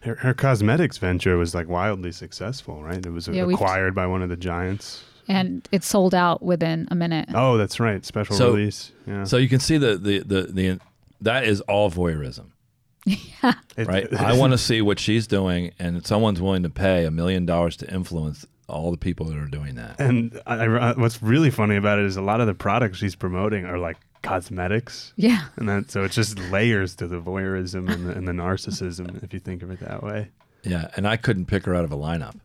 [0.00, 3.04] Her, her cosmetics venture was like wildly successful, right?
[3.04, 5.04] It was Yeah, acquired by one of the giants.
[5.28, 7.30] And it sold out within a minute.
[7.34, 8.04] Oh, that's right.
[8.04, 8.92] Special So- release.
[9.06, 9.24] Yeah.
[9.24, 10.80] So you can see the, the, the, the
[11.22, 12.46] that is all voyeurism,
[13.06, 14.12] It- right?
[14.18, 17.76] I want to see what she's doing, and someone's willing to pay a million dollars
[17.78, 20.00] to influence all the people that are doing that.
[20.00, 23.14] And I, I- what's really funny about it is a lot of the products she's
[23.14, 25.12] promoting are like cosmetics.
[25.16, 25.42] Yeah.
[25.56, 29.32] And then, so it's just layers to the voyeurism and the, and the narcissism, if
[29.34, 30.30] you think of it that way.
[30.62, 32.36] Yeah, and I couldn't pick her out of a lineup.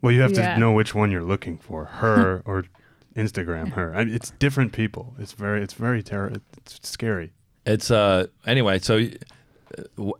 [0.00, 0.54] Well, you have Yeah.
[0.54, 2.64] to know which one you're looking for, her or
[3.16, 3.94] Instagram her.
[3.94, 5.14] I mean, it's different people.
[5.18, 6.32] It's very, it's very terror.
[6.56, 7.32] It's scary.
[7.66, 9.18] It's uh anyway, so w-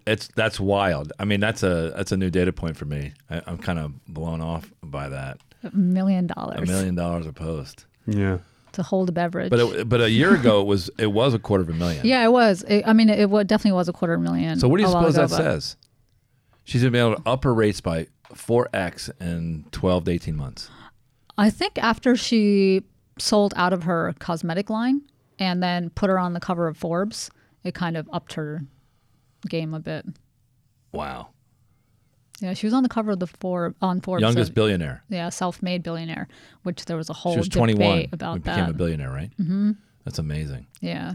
[0.06, 1.12] it's that's wild.
[1.18, 3.12] I mean, that's a that's a new data point for me.
[3.30, 5.40] I, I'm kind of blown off by that.
[5.64, 6.58] A million dollars.
[6.60, 7.86] A million dollars a post.
[8.06, 8.38] Yeah.
[8.72, 9.50] to hold a beverage.
[9.50, 12.06] But it, but a year ago it was it was a quarter of a million.
[12.06, 12.62] yeah, it was.
[12.68, 14.58] It, I mean, it, wa- definitely was a quarter of a million.
[14.58, 15.76] So what do you suppose ago, that but says?
[16.64, 20.36] She's gonna be able to up her rates by four x in twelve to eighteen
[20.36, 20.70] months.
[21.36, 22.82] I think after she
[23.18, 25.02] sold out of her cosmetic line
[25.38, 27.30] and then put her on the cover of Forbes,
[27.64, 28.64] it kind of upped her
[29.48, 30.06] game a bit.
[30.92, 31.28] Wow.
[32.40, 34.22] Yeah, she was on the cover of the Forbes on Forbes.
[34.22, 35.02] Youngest so- billionaire.
[35.08, 36.28] yeah, self-made billionaire,
[36.62, 39.30] which there was a whole She was debate 21 when about became a billionaire, right?
[39.40, 39.72] Mm-hmm.
[40.04, 40.66] That's amazing.
[40.80, 41.14] yeah,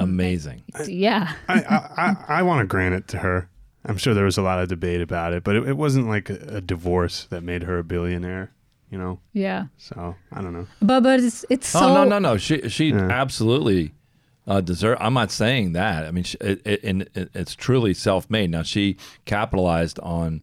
[0.00, 0.62] Amazing.
[0.86, 1.32] yeah.
[1.48, 3.48] I, I, I, I want to grant it to her.
[3.84, 6.30] I'm sure there was a lot of debate about it, but it, it wasn't like
[6.30, 8.52] a, a divorce that made her a billionaire,
[8.90, 9.18] you know?
[9.32, 10.68] Yeah, So I don't know.
[10.80, 12.36] but but it's it's so oh no no no!
[12.36, 13.08] She she Yeah.
[13.10, 13.92] absolutely
[14.48, 14.98] uh, deserve.
[15.00, 16.04] I'm not saying that.
[16.04, 18.50] I mean, she, it, it, and it, it's truly self-made.
[18.50, 20.42] Now she capitalized on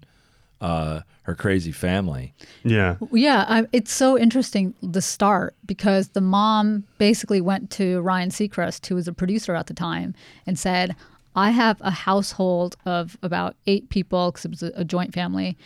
[0.61, 2.33] uh, her crazy family.
[2.63, 2.95] Yeah.
[3.11, 8.85] Yeah, I, it's so interesting the start because the mom basically went to Ryan Seacrest,
[8.85, 10.13] who was a producer at the time,
[10.45, 10.95] and said,
[11.35, 15.57] "I have a household of about eight people because it was a, a joint family.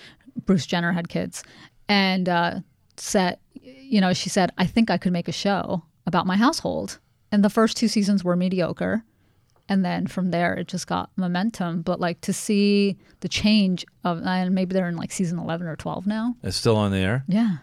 [0.45, 1.43] Bruce Jenner had kids,
[1.89, 2.59] and uh,
[2.95, 6.99] said, you know, she said, I think I could make a show about my household.
[7.31, 9.03] And the first two seasons were mediocre."
[9.71, 11.83] And then from there, it just got momentum.
[11.83, 15.75] But like to see the change of, and maybe they're in like season 11 or
[15.75, 16.35] 12 now.
[16.41, 17.23] It's still on the air.
[17.27, 17.57] Yeah.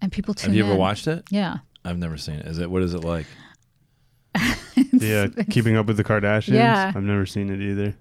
[0.00, 0.78] And people tune Have you ever in.
[0.78, 1.24] watched it?
[1.30, 1.56] Yeah.
[1.84, 2.46] I've never seen it.
[2.46, 3.26] Is it what is it like?
[4.92, 5.26] Yeah.
[5.50, 6.54] Keeping up with the Kardashians.
[6.54, 6.92] Yeah.
[6.94, 7.94] I've never seen it either.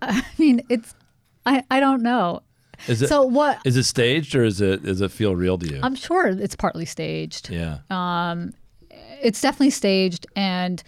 [0.00, 0.94] I mean, it's
[1.44, 2.42] I I don't know.
[2.86, 5.66] Is it So what is it staged or is it does it feel real to
[5.66, 5.80] you?
[5.82, 7.50] I'm sure it's partly staged.
[7.50, 7.78] yeah.
[7.90, 8.52] Um,
[9.22, 10.82] It's definitely staged and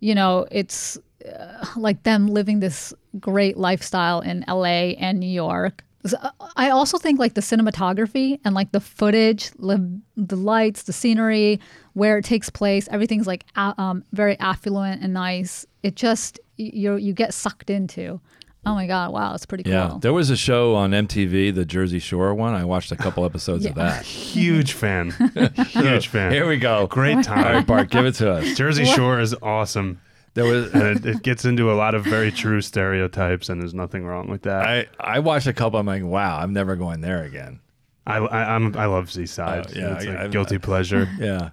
[0.00, 5.84] you know, it's uh, like them living this great lifestyle in LA and New York.
[6.04, 10.92] Uh, I also think like the cinematography and like the footage, the, the lights, the
[10.92, 11.58] scenery,
[11.94, 15.66] where it takes place, everything's like um, very affluent and nice.
[15.82, 18.20] It just you you get sucked into.
[18.66, 19.12] Oh my god!
[19.12, 19.72] Wow, it's pretty cool.
[19.72, 22.52] Yeah, there was a show on MTV, the Jersey Shore one.
[22.54, 24.04] I watched a couple episodes of that.
[24.04, 25.10] Huge fan.
[25.68, 26.32] Huge fan.
[26.32, 26.86] Here we go.
[26.88, 27.44] Great time.
[27.44, 28.56] right, Bart, give it to us.
[28.56, 30.00] Jersey Shore is awesome.
[30.34, 34.04] There was it, it gets into a lot of very true stereotypes, and there's nothing
[34.04, 34.66] wrong with that.
[34.66, 35.78] I I watched a couple.
[35.78, 37.60] I'm like, wow, I'm never going there again.
[38.06, 39.66] I, I, I'm, I love Seaside.
[39.68, 41.08] Oh, yeah, it's I- a I've- guilty pleasure.
[41.18, 41.50] Yeah,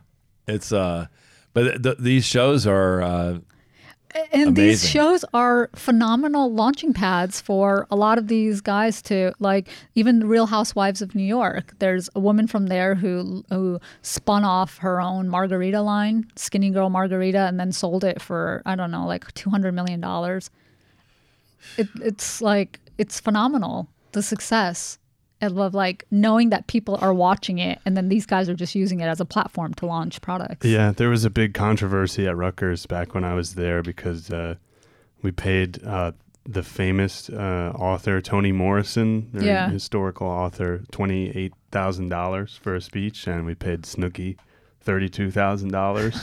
[0.48, 1.06] it's uh,
[1.54, 3.38] but th- these shows are uh,
[4.32, 9.68] and these shows are phenomenal launching pads for a lot of these guys to like
[9.96, 11.74] even the real housewives of new york.
[11.80, 16.90] There's a woman from there who who spun off her own margarita line skinny girl
[16.90, 20.50] margarita and then sold it for i don't know like 200 million dollars.
[21.78, 25.00] It, it's like it's phenomenal the success
[25.44, 28.74] I love like knowing that people are watching it and then these guys are just
[28.76, 32.36] using it as a platform to launch products Yeah, there was a big controversy at
[32.38, 34.56] Rutgers back when I was there because uh,
[35.22, 36.14] we paid uh,
[36.46, 39.70] the famous uh, author Toni Morrison, Yeah.
[39.70, 44.36] historical author, twenty eight thousand dollars for a speech, and we paid Snooki
[44.84, 46.16] thirty two thousand dollars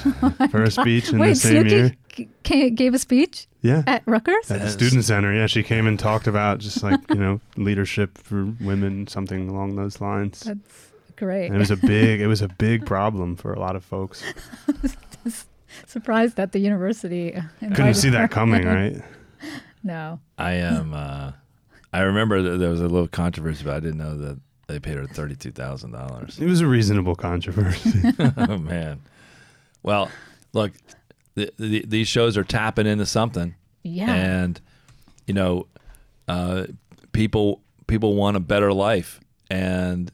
[0.50, 1.94] for a speech in wait the same Snooki year.
[2.14, 3.82] g- ca- gave a speech Yeah.
[3.86, 4.50] at Rutgers?
[4.50, 8.18] At the student center, yeah, she came and talked about just like you know leadership
[8.18, 10.40] for women, something along those lines.
[10.40, 11.46] That's great.
[11.46, 14.22] And it was a big, it was a big problem for a lot of folks.
[15.86, 18.12] Surprised that the university Couldn't see her.
[18.14, 18.96] that coming, right?
[19.84, 20.20] No.
[20.36, 20.92] I am.
[20.94, 21.32] Uh,
[21.92, 24.38] I remember that there was a little controversy, but I didn't know that
[24.70, 26.38] they paid her thirty-two thousand dollars.
[26.38, 28.00] It was a reasonable controversy.
[28.36, 29.00] oh man.
[29.82, 30.10] Well,
[30.52, 30.72] look,
[31.34, 34.12] the, the, these shows are tapping into something, Yeah.
[34.12, 34.60] and
[35.26, 35.66] you know,
[36.28, 36.66] uh,
[37.12, 40.10] people people want a better life, and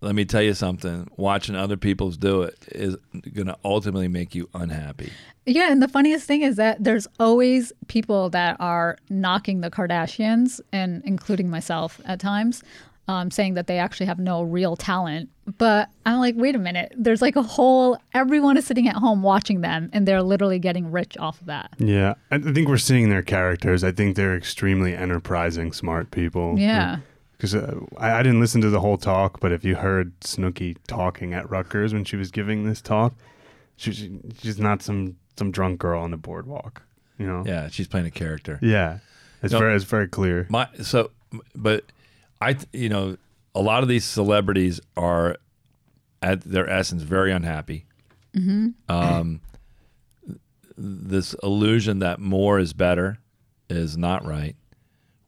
[0.00, 2.96] let me tell you something: watching other people's do it is
[3.32, 5.12] going to ultimately make you unhappy.
[5.46, 10.60] Yeah, and the funniest thing is that there's always people that are knocking the Kardashians,
[10.72, 12.62] and including myself at times,
[13.08, 15.30] um, saying that they actually have no real talent.
[15.56, 16.92] But I'm like, wait a minute.
[16.96, 20.90] There's like a whole, everyone is sitting at home watching them, and they're literally getting
[20.92, 21.70] rich off of that.
[21.78, 23.82] yeah, I I think we're seeing their characters.
[23.82, 26.58] I think they're extremely enterprising, smart people.
[26.58, 26.98] Yeah.
[27.38, 30.76] Because uh, I, I didn't listen to the whole talk, but if you heard Snooki
[30.86, 33.14] talking at Rutgers when she was giving this talk,
[33.76, 36.82] she, she, she's not some some drunk girl on the boardwalk.
[37.16, 37.44] You know.
[37.46, 38.58] Yeah, she's playing a character.
[38.60, 38.98] Yeah.
[39.42, 39.60] It's No.
[39.60, 40.46] very it's very clear.
[40.50, 41.10] My so,
[41.54, 41.84] but
[42.40, 43.16] I you know
[43.54, 45.36] a lot of these celebrities are
[46.22, 47.86] at their essence very unhappy.
[48.88, 49.40] Um,
[50.76, 53.18] this illusion that more is better
[53.68, 54.54] is not right.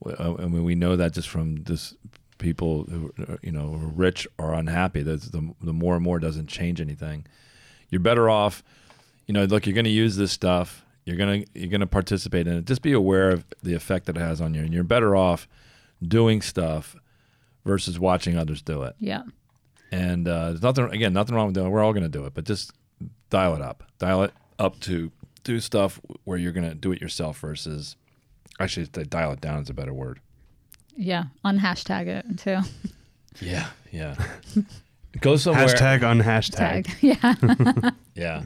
[0.05, 1.95] Uh, I mean, we know that just from this
[2.39, 5.03] people who uh, you know who are rich or unhappy.
[5.03, 7.27] That's the the more and more doesn't change anything.
[7.91, 8.63] You're better off.
[9.27, 10.85] You know, look, you're going to use this stuff.
[11.05, 12.65] You're gonna you're gonna participate in it.
[12.67, 15.49] Just be aware of the effect that it has on you, and you're better off
[16.07, 16.97] doing stuff
[17.65, 18.95] versus watching others do it.
[18.99, 19.23] Yeah.
[19.93, 21.67] And uh, there's nothing again, nothing wrong with doing.
[21.67, 21.71] it.
[21.71, 22.73] We're all going to do it, but just
[23.29, 23.83] dial it up.
[23.99, 25.11] Dial it up to
[25.43, 27.97] do stuff where you're going to do it yourself versus
[28.61, 30.21] actually to dial it down is a better word.
[30.97, 31.25] Yeah.
[31.45, 32.59] Unhashtag it too.
[33.41, 34.17] Yeah, yeah.
[35.21, 35.67] go somewhere.
[35.67, 36.85] Hashtag unhashtag.
[36.85, 36.91] Tag.
[37.01, 37.91] Yeah.
[38.15, 38.43] Yeah.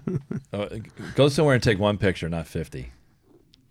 [0.52, 0.68] Uh,
[1.16, 2.92] go somewhere and take one picture, not fifty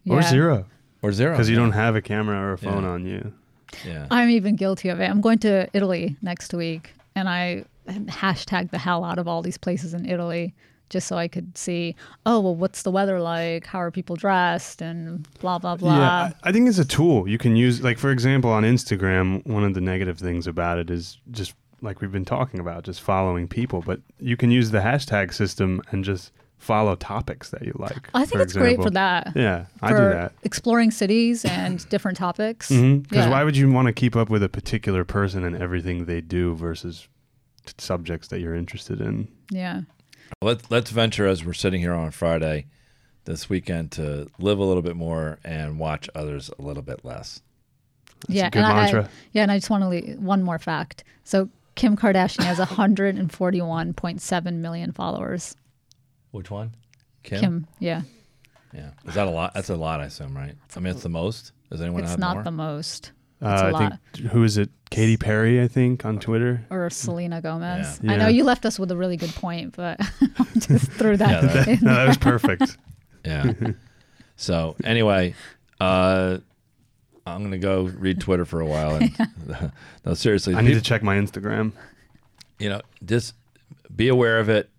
[0.09, 0.65] Or zero.
[1.01, 1.31] or zero.
[1.31, 2.89] Because you don't have a camera or a phone Yeah.
[2.89, 3.33] on you.
[3.85, 4.07] Yeah.
[4.11, 5.09] I'm even guilty of it.
[5.09, 9.57] I'm going to Italy next week, and I hashtag the hell out of all these
[9.57, 10.53] places in Italy
[10.89, 13.65] just so I could see, oh, well, what's the weather like?
[13.65, 14.81] How are people dressed?
[14.81, 15.97] And blah, blah, blah.
[15.97, 17.81] Yeah, I, I think it's a tool you can use.
[17.81, 21.99] Like for example, on Instagram, one of the negative things about it is just like
[21.99, 23.81] we've been talking about, just following people.
[23.81, 26.31] But you can use the hashtag system and just
[26.63, 28.09] follow topics that you like.
[28.13, 29.33] I think for it's great for that.
[29.35, 30.31] Yeah, I do that.
[30.43, 32.69] Exploring cities and different topics.
[32.69, 33.29] Because Yeah.
[33.29, 36.55] why would you want to keep up with a particular person and everything they do
[36.55, 37.07] versus
[37.65, 39.27] t- subjects that you're interested in?
[39.51, 39.81] Yeah.
[40.41, 42.65] Let's let's venture as we're sitting here on Friday
[43.25, 47.41] this weekend to live a little bit more and watch others a little bit less.
[48.27, 48.47] yeah.
[48.47, 49.09] a good and I- mantra.
[49.33, 49.43] yeah.
[49.43, 51.03] And I just want to leave one more fact.
[51.25, 52.57] So Kim Kardashian has
[53.57, 55.55] 141.7 million followers.
[56.33, 56.75] Which one?
[57.23, 57.39] Kim.
[57.39, 57.67] Kim.
[57.79, 58.01] Yeah.
[58.73, 58.89] Yeah.
[59.05, 59.53] Is that a lot?
[59.53, 60.55] That's a lot, I assume, right?
[60.75, 61.51] I mean, it's the most.
[61.71, 62.27] Does anyone It's have more?
[62.29, 62.43] It's not more?
[62.43, 63.11] the most.
[63.41, 63.99] It's Uh, a I lot.
[64.15, 64.69] think who is it?
[64.89, 66.65] Katy Perry, I think, on Twitter.
[66.69, 67.99] or Selena Gomez.
[68.03, 68.11] Yeah.
[68.13, 69.99] I know you left us with a really good point, but
[70.57, 71.79] just threw that Yeah, that- in.
[71.83, 72.77] No, that was perfect.
[73.25, 73.53] Yeah.
[74.35, 75.33] so anyway,
[75.79, 76.39] uh,
[77.25, 78.95] I'm gonna go read Twitter for a while.
[78.95, 79.71] And
[80.05, 81.71] no, seriously, I need to check my Instagram.
[82.59, 83.33] you know, just
[83.95, 84.69] be aware of it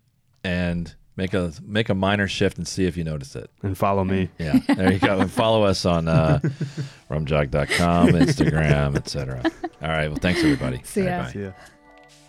[0.43, 3.49] and make a make a minor shift and see if you notice it.
[3.63, 4.29] and follow me.
[4.39, 5.19] Yeah, there you go.
[5.19, 6.39] And follow us on uh,
[7.09, 9.41] rumjog.com, Instagram, etc.
[9.81, 10.07] All right.
[10.07, 10.81] Well, thanks everybody.
[10.83, 11.17] See ya.
[11.17, 11.31] right.
[11.33, 11.51] See ya.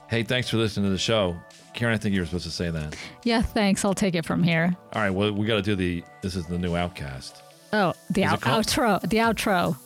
[0.09, 1.37] Hey, thanks for listening to the show.
[1.74, 2.97] Karen, I think you were supposed to say that.
[3.24, 3.84] Yeah, thanks.
[3.84, 4.74] I'll take it from here.
[4.93, 5.11] All right.
[5.11, 6.03] Well, we got to do the.
[6.22, 7.43] This is the new Outcast.
[7.72, 9.01] Oh, the out- outro.
[9.03, 9.76] The outro.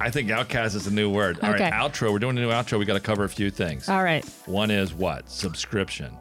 [0.00, 1.38] I think Outcast is a new word.
[1.42, 1.70] All right, Okay.
[1.70, 2.10] outro.
[2.12, 2.78] We're doing a new outro.
[2.78, 3.88] We got to cover a few things.
[3.88, 4.24] All right.
[4.46, 5.30] One is what?
[5.30, 6.16] Subscription.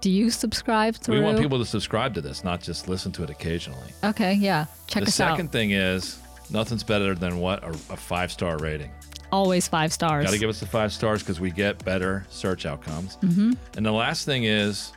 [0.00, 1.16] Do you subscribe through?
[1.18, 3.88] We want people to subscribe to this, not just listen to it occasionally.
[4.04, 4.66] Okay, yeah.
[4.86, 5.06] Check it out.
[5.06, 6.18] the second thing is
[6.50, 8.90] nothing's better than what a, a five star rating.
[9.32, 10.24] Always five stars.
[10.24, 13.16] Got to give us the five stars because we get better search outcomes.
[13.16, 13.52] Mm-hmm.
[13.76, 14.92] And the last thing is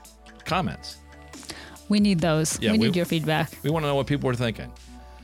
[0.46, 0.98] comments.
[1.90, 2.60] we need those.
[2.62, 3.52] Yeah, we we- need your feedback.
[3.64, 4.72] We want to know what people are thinking.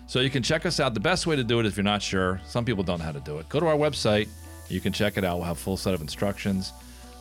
[0.07, 0.93] So you can check us out.
[0.93, 3.11] The best way to do it if you're not sure, some people don't know how
[3.11, 3.47] to do it.
[3.49, 4.27] Go to our website.
[4.69, 5.37] You can check it out.
[5.37, 6.71] We'll have a full set of instructions.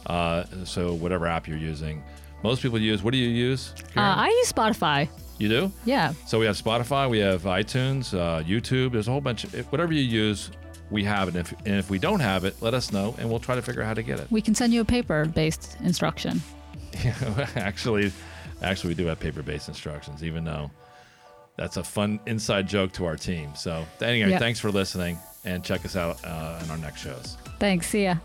[0.07, 2.03] Uh, so whatever app you're using,
[2.47, 3.03] most people use.
[3.03, 3.75] What do you use?
[3.97, 5.09] Uh, I use Spotify.
[5.39, 5.73] you do?
[5.85, 6.13] Yeah.
[6.27, 8.93] So we have Spotify, we have iTunes, uh, YouTube.
[8.93, 9.45] There's a whole bunch.
[9.45, 10.51] Of, whatever you use,
[10.91, 11.35] we have it.
[11.37, 13.63] And if, and if we don't have it, let us know, and we'll try to
[13.63, 14.31] figure out how to get it.
[14.31, 16.41] We can send you a paper-based instruction.
[17.57, 18.13] actually,
[18.63, 20.71] actually, we do have paper-based instructions, even though
[21.57, 23.55] that's a fun inside joke to our team.
[23.57, 24.39] So anyway, Yeah.
[24.39, 27.37] thanks for listening, and check us out uh, in our next shows.
[27.59, 27.89] Thanks.
[27.89, 28.17] See ya.